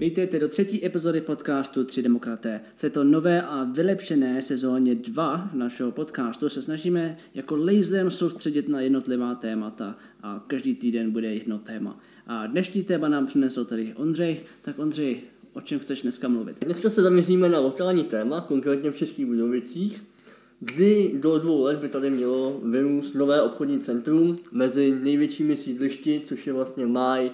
[0.00, 2.60] Vítejte do třetí epizody podcastu Tři demokraté.
[2.76, 8.80] V této nové a vylepšené sezóně 2 našeho podcastu se snažíme jako laserem soustředit na
[8.80, 12.00] jednotlivá témata a každý týden bude jedno téma.
[12.26, 14.40] A dnešní téma nám přinesl tady Ondřej.
[14.62, 15.20] Tak Ondřej,
[15.52, 16.64] o čem chceš dneska mluvit?
[16.64, 20.02] Dneska se zaměříme na lokální téma, konkrétně v Českých Budovicích,
[20.60, 26.46] kdy do dvou let by tady mělo vyrůst nové obchodní centrum mezi největšími sídlišti, což
[26.46, 27.30] je vlastně Máj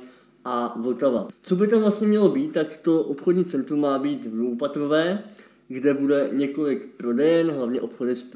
[0.49, 1.29] a Vltava.
[1.43, 5.23] Co by tam vlastně mělo být, tak to obchodní centrum má být dvoupatrové,
[5.69, 8.27] kde bude několik prodejen, hlavně obchody s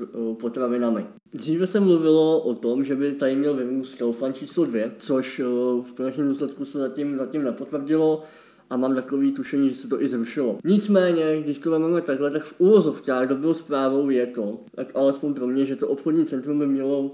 [0.41, 1.07] potravinami.
[1.33, 5.41] Dříve se mluvilo o tom, že by tady měl vyrůst Kaufland číslo 2, což
[5.83, 8.23] v konečném důsledku se zatím, zatím nepotvrdilo
[8.71, 10.59] a mám takový tušení, že se to i zrušilo.
[10.65, 15.47] Nicméně, když to máme takhle, tak v úvozovkách dobrou zprávou je to, tak alespoň pro
[15.47, 17.11] mě, že to obchodní centrum by mělo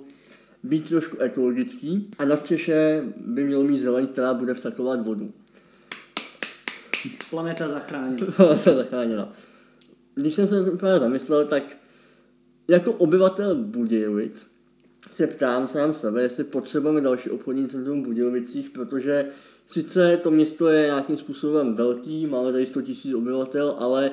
[0.66, 5.32] být trošku ekologický a na střeše by mělo mít zeleň, která bude vsakovat vodu.
[7.30, 8.26] Planeta zachráněna.
[8.36, 9.32] Planeta zachráněna.
[10.14, 11.76] Když jsem se právě zamyslel, tak
[12.68, 14.46] jako obyvatel Budějovic
[15.10, 19.26] se ptám sám sebe, jestli potřebujeme další obchodní centrum v Budějovicích, protože
[19.66, 24.10] sice to město je nějakým způsobem velký, máme tady 100 000 obyvatel, ale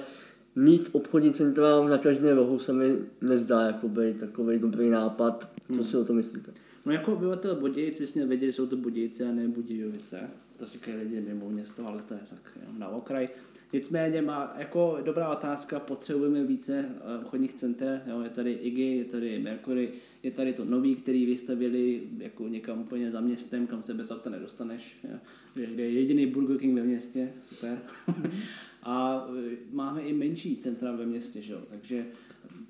[0.56, 5.53] mít obchodní centra na každém rohu se mi nezdá jako by takový dobrý nápad.
[5.68, 5.84] Co hmm.
[5.84, 6.52] si o to myslíte?
[6.86, 10.30] No jako obyvatel Budějic bys měl vědět, že jsou to Budějice a ne Budějovice.
[10.58, 13.30] To říkají lidi mimo město, ale to je tak jenom na okraj.
[13.74, 19.06] Nicméně má jako dobrá otázka, potřebujeme více eh, obchodních center, jo, je tady IGI, je
[19.06, 23.94] tady Mercury, je tady to nový, který vystavili jako někam úplně za městem, kam se
[23.94, 25.18] bez auta nedostaneš, jo,
[25.54, 27.82] kde je jediný Burger King ve městě, super.
[28.84, 32.06] a eh, máme i menší centra ve městě, že jo, takže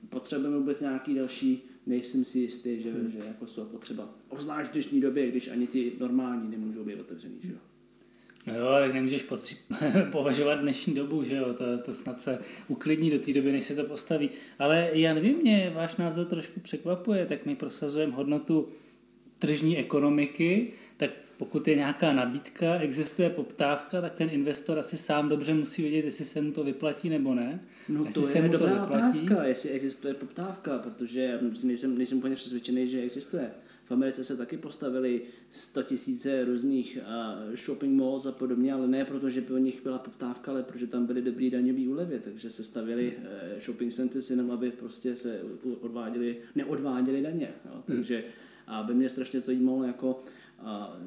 [0.09, 3.12] potřebujeme vůbec nějaký další nejsem si jistý, že, hmm.
[3.12, 4.09] že jako jsou potřeba.
[4.30, 7.58] Obzvlášť v dnešní době, když ani ty normální nemůžou být otevřený, že jo.
[8.48, 9.58] No jo, tak nemůžeš potři-
[10.12, 13.75] považovat dnešní dobu, že jo, to, to snad se uklidní do té doby, než se
[13.75, 14.30] to postaví.
[14.59, 18.68] Ale já nevím, mě váš názor trošku překvapuje, tak my prosazujeme hodnotu
[19.40, 21.09] tržní ekonomiky, tak
[21.44, 26.26] pokud je nějaká nabídka, existuje poptávka, tak ten investor asi sám dobře musí vědět, jestli
[26.26, 27.59] se mu to vyplatí nebo ne.
[27.90, 32.88] No jestli to je dobrá to otázka, jestli existuje poptávka, protože nejsem, nejsem úplně přesvědčený,
[32.88, 33.52] že existuje.
[33.86, 35.22] V Americe se taky postavili
[35.52, 36.98] 100 tisíce různých
[37.66, 40.88] shopping malls a podobně, ale ne proto, že by o nich byla poptávka, ale protože
[40.88, 45.40] tam byly dobrý daňový úlevy, takže se stavili uh, shopping centers jenom, aby prostě se
[45.82, 47.53] odváděli, neodváděli daně.
[47.66, 47.84] Jo?
[47.88, 47.98] Hmm.
[47.98, 48.24] Takže
[48.68, 50.24] a by mě strašně zajímalo, jako,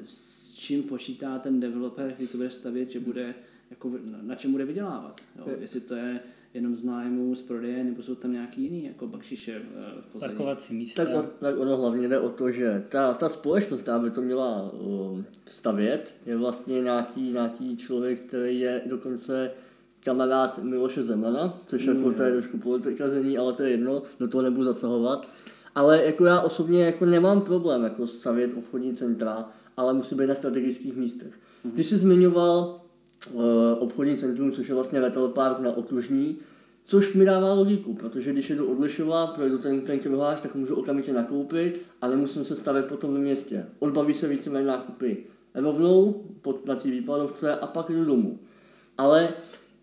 [0.05, 3.35] s čím počítá ten developer, který to bude stavět, že bude,
[3.69, 3.91] jako,
[4.21, 5.21] na čem bude vydělávat.
[5.37, 5.45] Jo?
[5.59, 6.19] Jestli to je
[6.53, 10.33] jenom z nájmu, z prodeje, nebo jsou tam nějaký jiný jako bakšiše eh, v pozadí.
[10.33, 11.05] Parkovací místa.
[11.05, 14.21] Tak, on, tak ono hlavně jde o to, že ta, ta společnost, která by to
[14.21, 19.51] měla uh, stavět, je vlastně nějaký, nějaký člověk, který je dokonce
[20.03, 24.27] kamarád Miloše Zemana, což mm, jako to je trošku politikazení, ale to je jedno, do
[24.27, 25.27] toho nebudu zasahovat.
[25.75, 29.45] Ale jako já osobně jako nemám problém jako stavět obchodní centra,
[29.77, 31.33] ale musí být na strategických místech.
[31.63, 31.71] Mm.
[31.71, 32.81] Ty jsi zmiňoval
[33.31, 33.43] uh,
[33.79, 36.37] obchodní centrum, což je vlastně Vettel Park na okružní,
[36.85, 39.99] což mi dává logiku, protože když jedu odlišovat, projdu ten, ten
[40.41, 43.65] tak můžu okamžitě nakoupit a nemusím se stavět potom ve městě.
[43.79, 45.17] Odbaví se více nákupy
[45.55, 48.39] rovnou pod, na té výpadovce a pak jdu domů.
[48.97, 49.29] Ale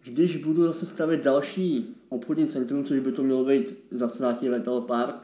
[0.04, 4.80] když budu zase stavět další obchodní centrum, což by to mělo být zase nějaký Vettel
[4.80, 5.14] Park,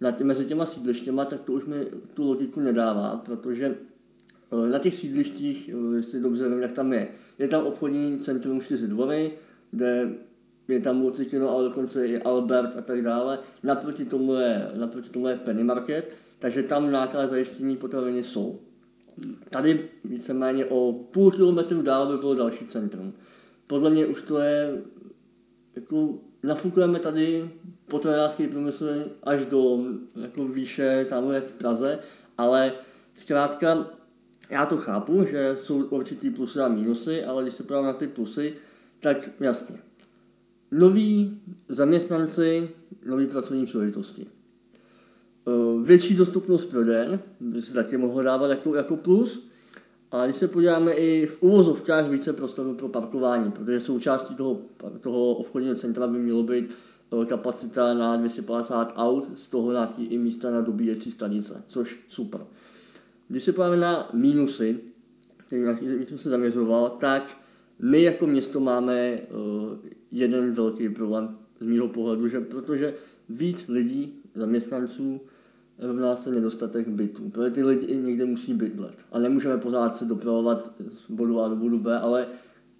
[0.00, 3.76] na tě, mezi těma sídlištěma, tak to už mi tu logiku nedává, protože
[4.52, 8.60] eh, na těch sídlištích, eh, jestli dobře vím, jak tam je, je tam obchodní centrum
[8.60, 9.32] 4 dvory,
[9.70, 10.12] kde
[10.68, 13.38] je tam Multikino, ale dokonce i Albert a tak dále.
[13.62, 18.58] Naproti tomu je, naproti tomu je Penny Market, takže tam náklad zajištění potraviny jsou.
[19.50, 23.12] Tady víceméně o půl kilometru dál by bylo další centrum.
[23.66, 24.82] Podle mě už to je
[25.76, 27.50] jako nafukujeme tady
[27.88, 29.84] potravinářský průmysl až do
[30.16, 31.98] jako výše tamhle v Praze,
[32.38, 32.72] ale
[33.14, 33.86] zkrátka
[34.50, 38.06] já to chápu, že jsou určitý plusy a mínusy, ale když se podívám na ty
[38.06, 38.54] plusy,
[39.00, 39.76] tak jasně.
[40.70, 42.68] Noví zaměstnanci,
[43.06, 44.26] nový pracovní příležitosti.
[44.26, 44.30] E,
[45.84, 49.47] větší dostupnost prodejen by se taky mohlo dávat jako, jako plus,
[50.10, 54.60] a když se podíváme i v uvozovkách více prostoru pro parkování, protože součástí toho,
[55.00, 56.74] toho obchodního centra by mělo být
[57.22, 62.40] eh, kapacita na 250 aut, z toho nějaký i místa na dobíjecí stanice, což super.
[63.28, 64.80] Když se podíváme na mínusy,
[65.46, 67.36] který jsem se zaměřoval, tak
[67.78, 69.76] my jako město máme uh,
[70.10, 72.94] jeden velký problém z mého pohledu, že protože
[73.28, 75.20] víc lidí, zaměstnanců,
[75.78, 78.94] rovná se nedostatek bytů, protože ty lidi někde musí bydlet.
[79.12, 82.26] A nemůžeme pořád se dopravovat z bodu A do bodu B, ale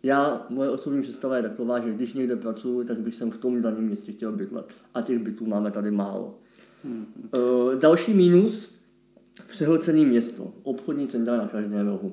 [0.03, 3.63] Já, moje osobní představa je taková, že když někde pracuji, tak bych jsem v tom
[3.63, 4.75] daném městě chtěl bydlet.
[4.95, 6.39] A těch bytů máme tady málo.
[6.85, 7.07] Hmm.
[7.35, 8.69] Uh, další mínus,
[9.49, 12.13] přehlcený město, obchodní centra na každém rohu.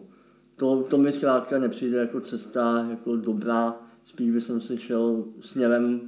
[0.55, 6.01] To, to mi zkrátka nepřijde jako cesta jako dobrá, spíš bych se šel směrem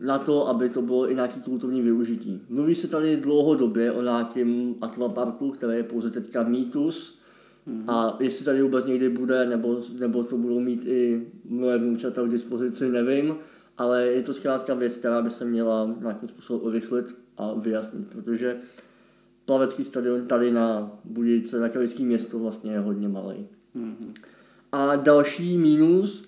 [0.00, 2.42] na to, aby to bylo i nějaký kulturní využití.
[2.48, 7.22] Mluví se tady dlouhodobě o nějakém akvaparku, který je pouze teďka mýtus,
[7.68, 7.90] Mm-hmm.
[7.90, 12.30] A jestli tady vůbec někdy bude, nebo, nebo to budou mít i moje vnoučata k
[12.30, 13.34] dispozici, nevím,
[13.78, 18.56] ale je to zkrátka věc, která by se měla nějakým způsobem urychlit a vyjasnit, protože
[19.44, 23.46] plavecký stadion tady na Budějce, na Kalický město vlastně je hodně malý.
[23.76, 24.12] Mm-hmm.
[24.72, 26.24] A další mínus,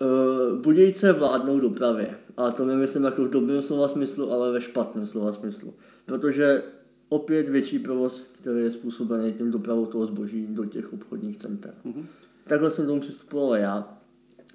[0.00, 2.14] uh, Budějce vládnou dopravě.
[2.36, 5.74] A to nemyslím jako v dobrém slova smyslu, ale ve špatném slova smyslu.
[6.06, 6.62] Protože
[7.08, 11.74] opět větší provoz, který je způsobený tím dopravou toho zboží do těch obchodních center.
[11.84, 12.04] Mm-hmm.
[12.44, 13.98] Takhle jsem tomu přistupoval já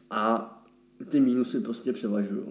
[0.09, 0.53] a
[1.05, 2.43] ty mínusy prostě převažují.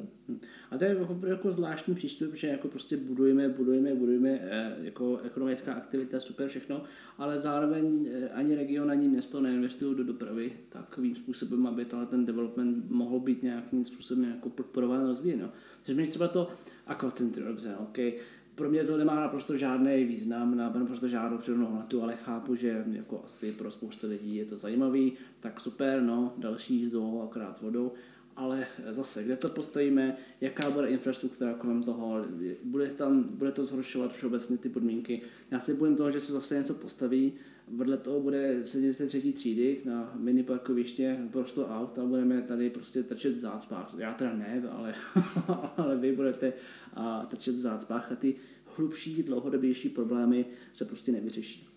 [0.70, 5.18] A to je jako, jako zvláštní přístup, že jako prostě budujeme, budujeme, budujeme eh, jako
[5.18, 6.82] ekonomická aktivita, super všechno,
[7.18, 12.90] ale zároveň eh, ani region, ani město neinvestují do dopravy takovým způsobem, aby ten development
[12.90, 15.40] mohl být nějakým způsobem jako podporován, rozvíjen.
[15.40, 15.50] No.
[15.82, 16.48] Takže třeba to
[16.86, 18.12] aquacentrum, dobře, okay
[18.56, 22.84] pro mě to nemá naprosto žádný význam, nemá naprosto žádnou přidanou hodnotu, ale chápu, že
[22.92, 27.60] jako asi pro spoustu lidí je to zajímavý, tak super, no, další zoo akorát s
[27.60, 27.92] vodou,
[28.36, 32.24] ale zase, kde to postavíme, jaká bude infrastruktura kolem toho,
[32.64, 35.22] bude, tam, bude to zhoršovat všeobecně ty podmínky.
[35.50, 37.32] Já si bojím toho, že se zase něco postaví,
[37.68, 43.02] vedle toho bude sedět třetí třídy na mini parkoviště prostě aut a budeme tady prostě
[43.02, 43.94] trčet v zácpách.
[43.98, 44.94] Já teda ne, ale,
[45.76, 46.52] ale vy budete
[46.94, 48.34] a trčet v zácpách a ty
[48.76, 51.68] hlubší, dlouhodobější problémy se prostě nevyřeší.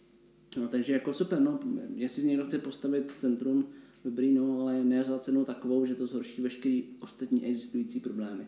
[0.57, 1.59] No, takže jako super, no,
[1.95, 3.67] jestli někdo chce postavit centrum,
[4.05, 8.47] dobrý, no, ale ne za cenu takovou, že to zhorší veškerý ostatní existující problémy.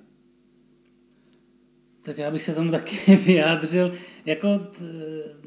[2.01, 3.93] Tak já bych se tomu taky vyjádřil.
[4.25, 4.83] Jako t,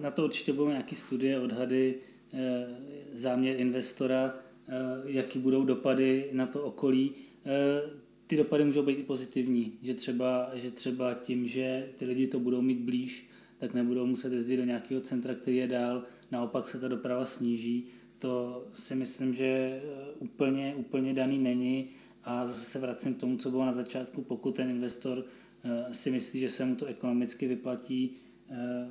[0.03, 1.95] na to určitě budou nějaké studie, odhady,
[2.33, 2.67] e,
[3.13, 4.37] záměr investora,
[4.69, 4.73] e,
[5.05, 7.13] jaký budou dopady na to okolí.
[7.47, 12.27] E, ty dopady můžou být i pozitivní, že třeba, že třeba tím, že ty lidi
[12.27, 13.29] to budou mít blíž,
[13.59, 17.87] tak nebudou muset jezdit do nějakého centra, který je dál, naopak se ta doprava sníží.
[18.19, 19.83] To si myslím, že
[20.19, 21.89] úplně, úplně daný není
[22.25, 25.25] a zase se vracím k tomu, co bylo na začátku, pokud ten investor
[25.65, 28.11] Eh, si myslí, že se mu to ekonomicky vyplatí,
[28.51, 28.91] eh,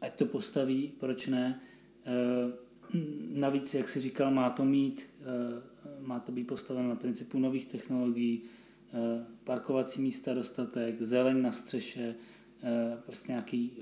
[0.00, 1.60] ať to postaví, proč ne.
[2.06, 2.52] Eh,
[3.40, 5.06] navíc, jak si říkal, má to mít,
[6.00, 8.42] má to být postaveno na principu nových technologií,
[9.44, 12.14] parkovací místa dostatek, zeleň na střeše,
[13.06, 13.72] prostě nějaký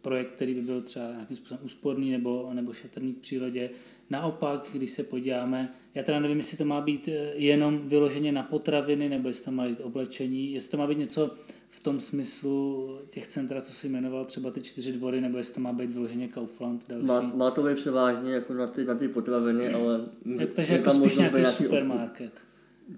[0.00, 3.70] projekt, který by byl třeba nějakým způsobem úsporný nebo, nebo šetrný v přírodě.
[4.10, 9.08] Naopak, když se podíváme, já teda nevím, jestli to má být jenom vyloženě na potraviny,
[9.08, 11.30] nebo jestli to má být oblečení, jestli to má být něco
[11.68, 15.60] v tom smyslu těch centra, co si jmenoval, třeba ty čtyři dvory, nebo jestli to
[15.60, 17.06] má být vyloženě Kaufland další?
[17.06, 20.00] Má, má to být převážně jako na ty, na ty potraviny, ale...
[20.38, 22.40] Jak, takže jako spíš nějaký, supermarket.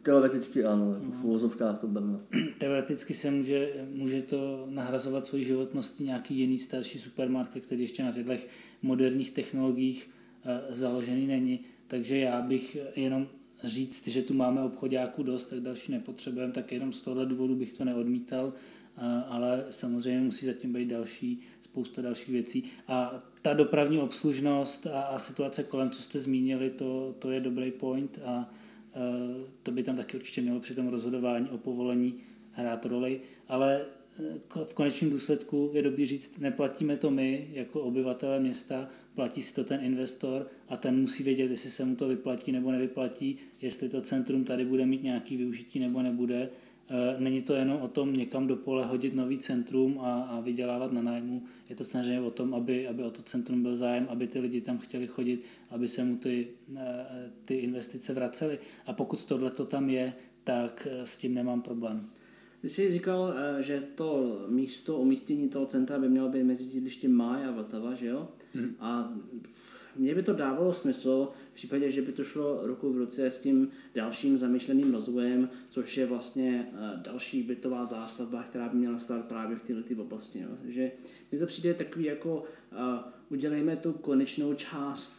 [0.02, 2.18] Teoreticky ano, jako v uvozovkách to berme.
[2.58, 8.12] Teoreticky se může, může to nahrazovat svoji životností nějaký jiný starší supermarket, který ještě na
[8.12, 8.32] těchto
[8.82, 10.10] moderních technologiích
[10.68, 11.60] založený není.
[11.86, 13.28] Takže já bych jenom
[13.64, 17.72] říct, že tu máme obchodáků dost, tak další nepotřebujeme, tak jenom z tohle důvodu bych
[17.72, 18.52] to neodmítal,
[19.28, 22.64] ale samozřejmě musí zatím být další, spousta dalších věcí.
[22.88, 27.70] A ta dopravní obslužnost a, a situace kolem, co jste zmínili, to, to je dobrý
[27.70, 28.50] point a
[29.62, 32.14] to by tam taky určitě mělo při tom rozhodování o povolení
[32.52, 33.84] hrát roli, ale
[34.64, 39.64] v konečném důsledku je dobrý říct, neplatíme to my jako obyvatele města, platí si to
[39.64, 44.00] ten investor a ten musí vědět, jestli se mu to vyplatí nebo nevyplatí, jestli to
[44.00, 46.50] centrum tady bude mít nějaký využití nebo nebude.
[46.88, 50.92] E, není to jenom o tom někam do pole hodit nový centrum a, a vydělávat
[50.92, 51.42] na nájmu.
[51.68, 54.60] Je to samozřejmě o tom, aby, aby o to centrum byl zájem, aby ty lidi
[54.60, 57.06] tam chtěli chodit, aby se mu ty, e,
[57.44, 58.58] ty investice vracely.
[58.86, 60.12] A pokud tohle to tam je,
[60.44, 62.06] tak e, s tím nemám problém.
[62.60, 67.44] Ty jsi říkal, že to místo umístění toho centra by mělo být mezi sídlištěm Máj
[67.44, 68.28] a Vltava, že jo?
[68.54, 68.74] Hmm.
[68.80, 69.12] A
[69.96, 73.38] mně by to dávalo smysl v případě, že by to šlo ruku v ruce s
[73.38, 79.24] tím dalším zamýšleným rozvojem, což je vlastně eh, další bytová zástavba, která by měla stát
[79.24, 80.40] právě v této oblasti.
[80.40, 80.56] No.
[80.62, 80.92] Takže
[81.32, 82.78] mi to přijde takový jako uh,
[83.28, 85.12] udělejme tu konečnou část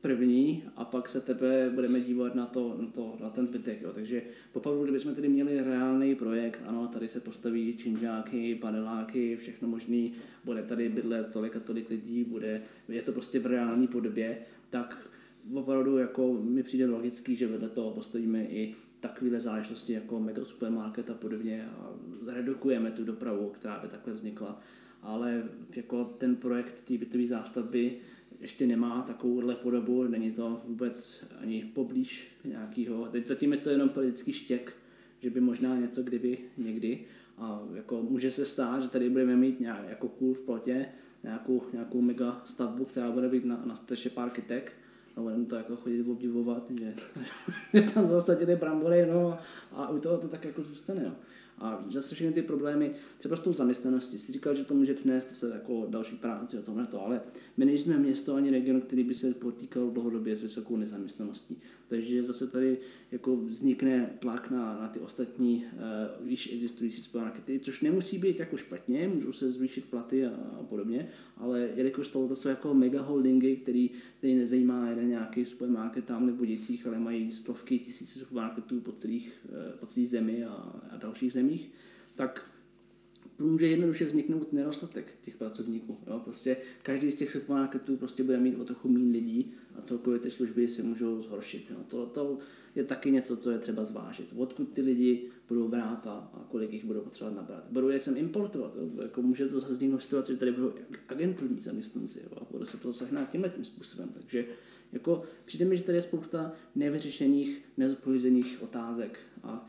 [0.00, 3.82] první a pak se tebe budeme dívat na, to, na, to, na ten zbytek.
[3.82, 3.92] Jo.
[3.92, 10.12] Takže popravdu, kdybychom tady měli reálný projekt, ano, tady se postaví činžáky, paneláky, všechno možný,
[10.44, 14.38] bude tady bydlet tolik a tolik lidí, bude, je to prostě v reální podobě,
[14.70, 15.08] tak
[15.54, 21.10] opravdu jako mi přijde logický, že vedle toho postavíme i takovéhle záležitosti jako mega supermarket
[21.10, 21.90] a podobně a
[22.26, 24.60] redukujeme tu dopravu, která by takhle vznikla.
[25.02, 25.44] Ale
[25.76, 27.98] jako ten projekt té bytové zástavby
[28.40, 33.06] ještě nemá takovouhle podobu, není to vůbec ani poblíž nějakého.
[33.06, 34.76] Teď zatím je to jenom politický štěk,
[35.20, 37.04] že by možná něco kdyby někdy.
[37.38, 40.86] A jako může se stát, že tady budeme mít nějak, jako kůl v plotě,
[41.22, 44.72] nějakou, nějakou mega stavbu, která bude být na, na střeše parkitek
[45.16, 46.94] a budeme to jako chodit obdivovat, že,
[47.94, 49.38] tam zasadili brambory, no
[49.72, 51.02] a u toho to tak jako zůstane.
[51.04, 51.12] Jo.
[51.60, 55.34] A zase všechny ty problémy, třeba s tou zaměstnaností, jsi říkal, že to může přinést
[55.34, 57.20] se jako další práci o tomhle to, ale
[57.56, 61.62] my nejsme město ani region, který by se potýkal dlouhodobě s vysokou nezaměstnaností.
[61.88, 62.78] Takže zase tady
[63.12, 68.56] jako vznikne tlak na, na ty ostatní uh, již existující supermarkety, což nemusí být jako
[68.56, 70.30] špatně, můžou se zvýšit platy a,
[70.60, 75.44] a podobně, ale jelikož to, to jsou jako mega holdingy, který, který nezajímá jeden nějaký
[75.44, 80.44] supermarket tam nebo děcích, ale mají stovky tisíce supermarketů po, celých, uh, po celé zemi
[80.44, 80.52] a,
[80.90, 81.70] a dalších zemích,
[82.14, 82.47] tak
[83.38, 85.98] může jednoduše vzniknout nedostatek těch pracovníků.
[86.06, 86.20] Jo?
[86.24, 90.30] Prostě každý z těch supermarketů prostě bude mít o trochu méně lidí a celkově ty
[90.30, 91.70] služby se můžou zhoršit.
[91.70, 91.76] Jo?
[91.88, 92.38] To, to
[92.74, 94.32] je taky něco, co je třeba zvážit.
[94.36, 97.64] Odkud ty lidi budou brát a, a kolik jich budou potřebovat nabrat.
[97.70, 98.72] Budou je sem importovat.
[98.76, 99.02] Jo?
[99.02, 100.72] Jako může to zase vzniknout situace, že tady budou
[101.08, 102.20] agenturní zaměstnanci.
[102.22, 102.46] Jo?
[102.50, 104.08] Bude se to sehnat tímhle tím způsobem.
[104.14, 104.44] Takže
[104.92, 109.66] jako, přijde mi, že tady je spousta nevyřešených, nezodpovězených otázek a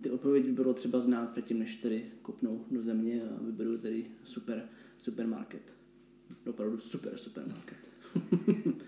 [0.00, 4.06] ty odpovědi by bylo třeba znát předtím, než tedy kopnou do země a vyberou tedy
[4.24, 4.68] super
[4.98, 5.62] supermarket.
[6.50, 7.78] Opravdu super supermarket.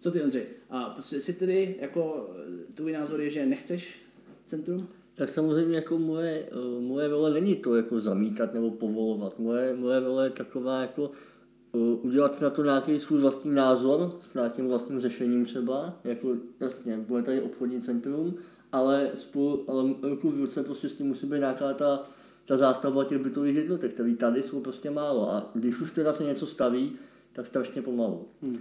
[0.00, 0.46] Co ty, Ondřej?
[0.70, 2.30] A jsi tedy, jako,
[2.74, 4.02] tvůj názor je, že nechceš
[4.44, 4.88] centrum?
[5.14, 9.38] Tak samozřejmě jako moje, eh, moje role není to jako zamítat nebo povolovat.
[9.38, 11.10] Moje, moje role je taková jako
[11.74, 16.00] eh, udělat si na to nějaký svůj vlastní názor s nějakým vlastním řešením třeba.
[16.04, 18.34] Jako jasně, bude tady obchodní centrum,
[18.74, 22.02] ale, spolu, ale ruku v ruce prostě s tím musí být nějaká ta,
[22.44, 25.30] ta zástavba těch bytových jednotek, které tady jsou prostě málo.
[25.30, 26.92] A když už teda se něco staví,
[27.32, 28.28] tak strašně pomalu.
[28.42, 28.58] Hmm.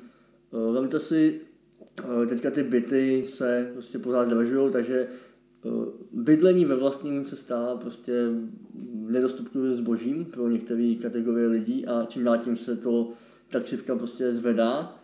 [0.53, 1.41] Eh, vemte si,
[1.99, 5.69] eh, teďka ty byty se prostě pořád zdražují, takže eh,
[6.11, 8.13] bydlení ve vlastním se stává prostě
[8.93, 13.09] nedostupným zbožím pro některé kategorie lidí a čím dál tím se to,
[13.49, 14.95] ta křivka prostě zvedá.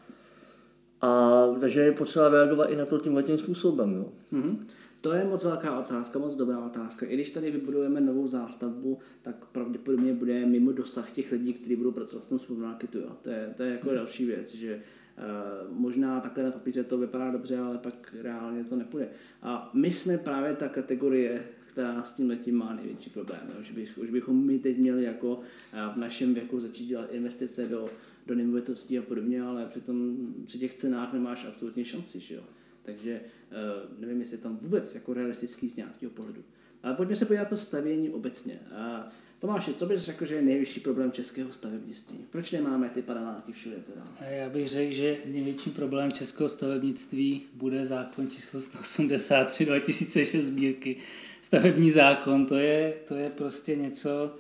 [1.02, 3.94] A takže je potřeba reagovat i na to tímhle tím způsobem.
[3.94, 4.06] Jo.
[4.34, 4.58] Mm-hmm.
[5.02, 7.06] To je moc velká otázka, moc dobrá otázka.
[7.06, 11.92] I když tady vybudujeme novou zástavbu, tak pravděpodobně bude mimo dosah těch lidí, kteří budou
[11.92, 13.00] pracovat v tom supermarketu.
[13.00, 13.18] Jo.
[13.22, 13.96] To, je, to je jako hmm.
[13.98, 18.76] další věc, že uh, možná takhle na papíře to vypadá dobře, ale pak reálně to
[18.76, 19.10] nepůjde.
[19.42, 23.42] A my jsme právě ta kategorie, která s tím letím má největší problém.
[23.56, 23.64] Jo.
[23.64, 25.40] Že, bych, že bychom my teď měli jako
[25.74, 27.90] eh, v našem věku začít dělat investice do,
[28.28, 32.20] do nemovitostí a podobně, ale přitom při těch cenách nemáš absolutně šanci.
[32.20, 32.44] Že jo.
[32.84, 33.22] Takže
[33.52, 36.44] Eh, nevím, jestli je tam vůbec jako realistický z nějakého pohledu.
[36.84, 38.60] Ale pojďme se podívat to stavění obecně.
[39.40, 42.18] Tomáši, co bys řekl, že je největší problém českého stavebnictví?
[42.30, 44.08] Proč nemáme ty paneláky všude teda?
[44.30, 50.96] Já bych řekl, že největší problém českého stavebnictví bude zákon číslo 183 2006 sbírky.
[51.42, 54.36] Stavební zákon, to je, to je prostě něco,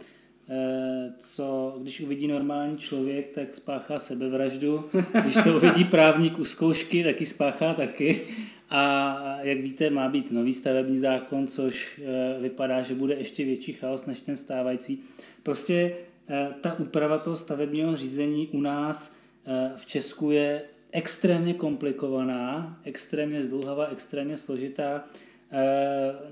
[1.18, 4.89] co když uvidí normální člověk, tak spáchá sebevraždu.
[5.22, 8.22] Když to uvidí právník u zkoušky, tak ji spáchá taky.
[8.70, 13.74] A jak víte, má být nový stavební zákon, což eh, vypadá, že bude ještě větší
[13.74, 15.01] chaos než ten stávající.
[15.44, 15.96] Prostě
[16.29, 19.15] eh, ta úprava toho stavebního řízení u nás
[19.46, 25.03] eh, v Česku je extrémně komplikovaná, extrémně zdlouhavá, extrémně složitá.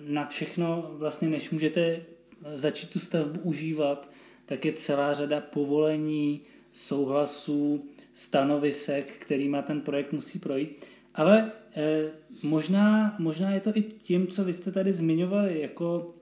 [0.08, 2.02] Na všechno, vlastně než můžete
[2.54, 4.12] začít tu stavbu užívat,
[4.46, 6.42] tak je celá řada povolení,
[6.72, 10.86] souhlasů, stanovisek, kterýma ten projekt musí projít.
[11.16, 12.12] Ale eh,
[12.44, 16.14] možná, možná je to i tím, co vy jste tady zmiňovali, jako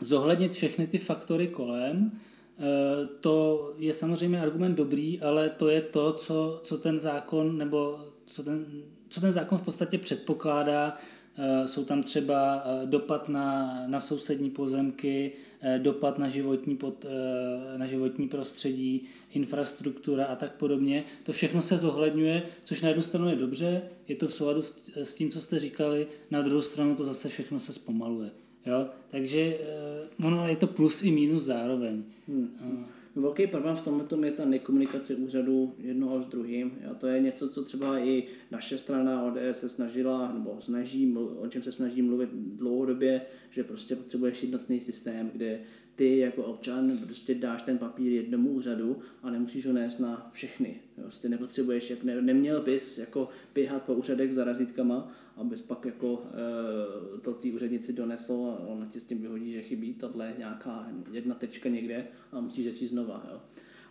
[0.00, 2.12] zohlednit všechny ty faktory kolem.
[2.58, 8.00] Eh, to je samozřejmě argument dobrý, ale to je to, co, co ten zákon nebo
[8.26, 8.66] co ten,
[9.08, 10.96] co ten zákon v podstatě předpokládá
[11.66, 17.06] jsou tam třeba eh, dopad na, na sousední pozemky, eh, dopad na životní, pod,
[17.76, 21.04] na životní prostředí, infrastruktura a tak podobně.
[21.22, 24.62] To všechno se zohledňuje, což na jednu stranu je dobře, je to v souladu
[24.94, 28.30] s tím, co jste říkali, na druhou stranu to zase všechno se zpomaluje.
[28.66, 28.86] Jo?
[29.08, 29.58] Takže
[30.24, 32.04] ono je to plus i minus zároveň.
[32.28, 32.86] Hmm.
[33.16, 36.78] Velký problém v tomhle je ta nekomunikace úřadu jednoho s druhým.
[36.84, 36.94] Jo.
[36.94, 41.62] To je něco, co třeba i naše strana ODS se snažila, nebo snaží, o čem
[41.62, 45.60] se snaží mluvit dlouhodobě, že prostě potřebuješ jednotný systém, kde
[45.96, 50.76] ty jako občan prostě dáš ten papír jednomu úřadu a nemusíš ho nést na všechny.
[51.02, 56.22] Prostě nepotřebuješ, jak ne, neměl bys jako běhat po úřadech za razítkama, abys pak jako
[57.16, 60.88] e, to ty úřednici donesl a ona ti s tím vyhodí, že chybí tahle nějaká
[61.12, 63.26] jedna tečka někde a musíš začít znova.
[63.32, 63.40] Jo.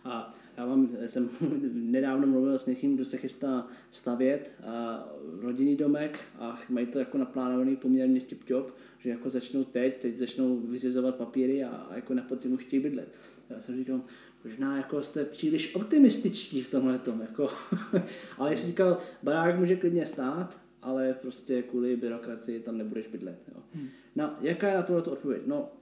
[0.04, 1.30] A já vám, jsem
[1.72, 5.06] nedávno mluvil s někým, kdo se chystá stavět a
[5.40, 8.64] rodinný domek a mají to jako naplánovaný poměrně tip-top,
[8.98, 13.08] že jako začnou teď, teď začnou vyřizovat papíry a, a jako na podzimu chtějí bydlet.
[13.50, 14.00] Já jsem říkal,
[14.44, 17.50] možná jako jste příliš optimističtí v tomhle tom, jako.
[18.38, 23.48] ale jestli říkal, barák může klidně stát, ale prostě kvůli byrokracii tam nebudeš bydlet.
[23.54, 23.62] Jo.
[23.74, 23.88] Hmm.
[24.16, 25.42] No, jaká je na tohle odpověď?
[25.46, 25.72] No,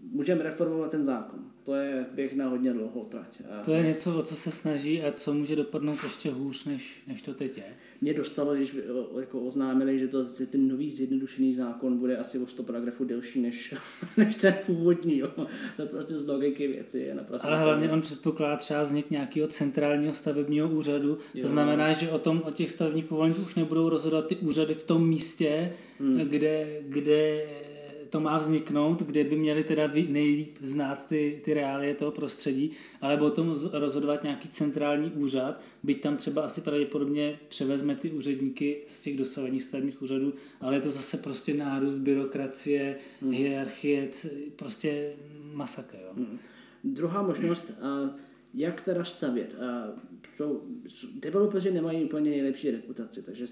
[0.00, 1.40] můžeme reformovat ten zákon.
[1.62, 3.42] To je běh na hodně dlouhou trať.
[3.64, 7.22] To je něco, o co se snaží a co může dopadnout ještě hůř, než, než
[7.22, 7.64] to teď je.
[8.00, 8.76] Mě dostalo, když
[9.20, 13.74] jako oznámili, že to, ten nový zjednodušený zákon bude asi o 100 paragrafů delší než,
[14.16, 15.18] než ten původní.
[15.18, 15.28] Jo.
[15.76, 17.48] To prostě z logiky věci je naprosto.
[17.48, 21.18] Ale hlavně on předpokládá třeba vznik nějakého centrálního stavebního úřadu.
[21.34, 21.42] Jo.
[21.42, 24.82] To znamená, že o, tom, o těch stavebních povoleních už nebudou rozhodovat ty úřady v
[24.82, 26.18] tom místě, hmm.
[26.18, 27.42] kde, kde
[28.10, 33.20] to má vzniknout, kde by měli teda nejlíp znát ty, ty reálie toho prostředí, ale
[33.20, 39.00] o tom rozhodovat nějaký centrální úřad, byť tam třeba asi pravděpodobně převezme ty úředníky z
[39.00, 43.32] těch dosavadních stavebních úřadů, ale je to zase prostě nárůst byrokracie, hmm.
[43.32, 44.08] hierarchie,
[44.56, 45.12] prostě
[45.52, 45.96] masakr.
[45.96, 46.12] Jo.
[46.16, 46.38] Hmm.
[46.84, 47.72] Druhá možnost,
[48.58, 49.54] jak teda stavět?
[50.36, 50.62] Jsou,
[51.14, 53.46] developeři nemají úplně nejlepší reputaci, takže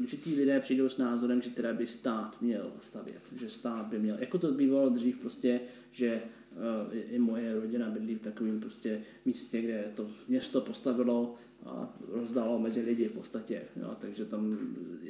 [0.00, 4.16] určití lidé přijdou s názorem, že teda by stát měl stavět, že stát by měl,
[4.18, 5.60] jako to bývalo dřív prostě,
[5.92, 6.22] že
[7.10, 11.34] i moje rodina bydlí v takovém prostě místě, kde to město postavilo
[11.64, 13.62] a rozdalo mezi lidi v podstatě.
[13.76, 14.58] Jo, takže tam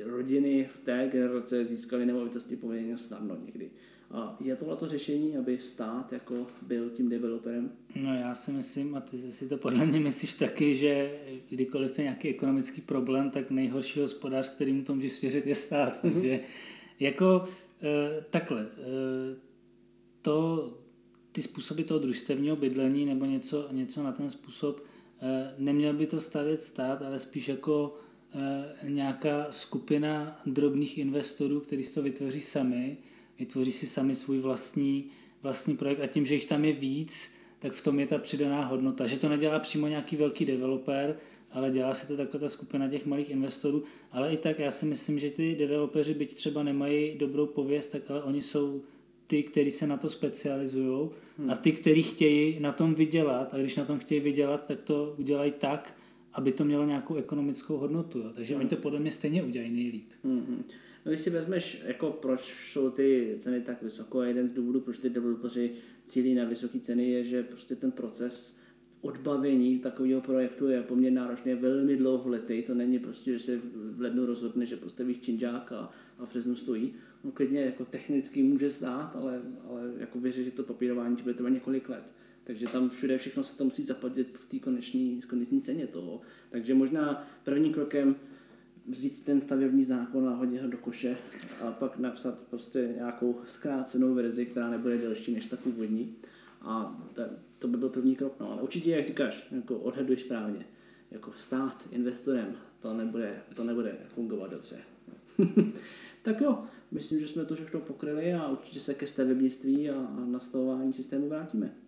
[0.05, 3.71] rodiny v té generace získaly nemovitosti poměrně snadno někdy.
[4.11, 7.71] A je tohle to řešení, aby stát jako byl tím developerem?
[7.97, 12.05] No já si myslím, a ty si to podle mě myslíš taky, že kdykoliv je
[12.05, 15.93] nějaký ekonomický problém, tak nejhorší hospodář, který mu to může svěřit, je stát.
[15.93, 16.13] Mm-hmm.
[16.13, 16.41] Takže
[17.01, 17.45] jako
[17.83, 18.67] e, takhle, e,
[20.23, 20.71] to,
[21.33, 24.85] ty způsoby toho družstevního bydlení nebo něco, něco na ten způsob,
[25.21, 27.97] e, neměl by to stavět stát, ale spíš jako
[28.83, 32.97] nějaká skupina drobných investorů, kteří si to vytvoří sami,
[33.39, 35.05] vytvoří si sami svůj vlastní,
[35.43, 38.65] vlastní projekt a tím, že jich tam je víc, tak v tom je ta přidaná
[38.65, 39.07] hodnota.
[39.07, 41.17] Že to nedělá přímo nějaký velký developer,
[41.51, 43.85] ale dělá si to takhle ta skupina těch malých investorů.
[44.13, 48.11] Ale i tak já si myslím, že ty developeři, byť třeba nemají dobrou pověst, tak
[48.11, 48.83] ale oni jsou
[49.27, 51.51] ty, kteří se na to specializují hmm.
[51.51, 55.15] a ty, kteří chtějí na tom vydělat a když na tom chtějí vydělat, tak to
[55.19, 55.95] udělají tak,
[56.37, 58.19] aby to mělo nějakou ekonomickou hodnotu.
[58.19, 58.33] Jo.
[58.35, 58.61] Takže hmm.
[58.61, 60.09] oni to podle mě stejně udělají nejlíp.
[60.25, 60.65] Hmm.
[61.07, 64.81] No když si vezmeš, jako proč jsou ty ceny tak vysoko, a jeden z důvodů,
[64.81, 65.71] proč ty developeři
[66.07, 68.57] cílí na vysoké ceny, je, že prostě ten proces
[69.01, 74.01] odbavení takového projektu je poměrně náročný, je velmi dlouholetý, to není prostě, že se v
[74.01, 76.95] lednu rozhodne, že postavíš činžák a, a v březnu stojí.
[77.25, 81.89] No klidně jako technicky může stát, ale, ale jako vyřešit to papírování bude trvat několik
[81.89, 82.15] let.
[82.47, 86.21] Takže tam všude všechno se to musí zaplatit v té koneční ceně toho.
[86.51, 88.17] Takže možná prvním krokem
[88.89, 91.17] vzít ten stavební zákon a hodit ho do koše
[91.61, 96.17] a pak napsat prostě nějakou zkrácenou verzi, která nebude delší než ta původní.
[96.61, 97.23] A to,
[97.59, 98.37] to by byl první krok.
[98.41, 100.67] No, ale určitě, jak říkáš, jako odhaduješ správně.
[101.11, 104.77] Jako stát investorem, to nebude, to nebude fungovat dobře.
[106.23, 110.25] tak jo, myslím, že jsme to všechno pokryli a určitě se ke stavebnictví a, a
[110.27, 111.86] nastavování systému vrátíme.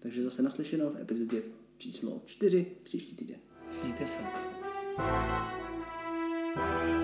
[0.00, 1.42] Takže zase naslyšeno v epizodě
[1.78, 3.40] číslo 4 příští týden.
[3.82, 4.22] Mějte se.
[6.58, 6.97] Thank you.